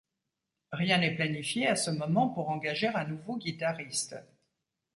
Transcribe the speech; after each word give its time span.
Rien 0.71 0.97
n'est 0.97 1.13
planifié 1.13 1.67
à 1.67 1.75
ce 1.75 1.91
moment 1.91 2.27
pour 2.27 2.49
engager 2.49 2.87
un 2.87 3.05
nouveau 3.05 3.37
guitariste. 3.37 4.15